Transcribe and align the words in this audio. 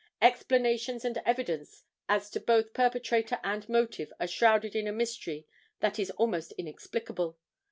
Explanations 0.19 1.05
and 1.05 1.21
evidence 1.27 1.83
as 2.09 2.31
to 2.31 2.39
both 2.39 2.73
perpetrator 2.73 3.39
and 3.43 3.69
motive 3.69 4.11
are 4.19 4.25
shrouded 4.25 4.75
in 4.75 4.87
a 4.87 4.91
mystery 4.91 5.45
that 5.79 5.99
is 5.99 6.09
almost 6.17 6.53
inexplicable. 6.57 7.37